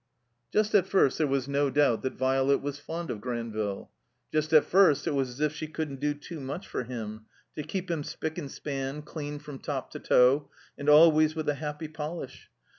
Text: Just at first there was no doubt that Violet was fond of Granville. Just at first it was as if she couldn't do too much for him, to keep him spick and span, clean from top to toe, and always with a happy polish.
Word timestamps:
Just 0.51 0.73
at 0.73 0.87
first 0.87 1.19
there 1.19 1.27
was 1.27 1.47
no 1.47 1.69
doubt 1.69 2.01
that 2.01 2.15
Violet 2.15 2.59
was 2.59 2.79
fond 2.79 3.11
of 3.11 3.21
Granville. 3.21 3.91
Just 4.31 4.51
at 4.51 4.65
first 4.65 5.05
it 5.05 5.13
was 5.13 5.29
as 5.29 5.39
if 5.41 5.53
she 5.53 5.67
couldn't 5.67 5.99
do 5.99 6.15
too 6.15 6.39
much 6.39 6.67
for 6.67 6.85
him, 6.85 7.27
to 7.55 7.61
keep 7.61 7.91
him 7.91 8.03
spick 8.03 8.39
and 8.39 8.49
span, 8.51 9.03
clean 9.03 9.37
from 9.37 9.59
top 9.59 9.91
to 9.91 9.99
toe, 9.99 10.49
and 10.75 10.89
always 10.89 11.35
with 11.35 11.47
a 11.49 11.53
happy 11.53 11.87
polish. 11.87 12.49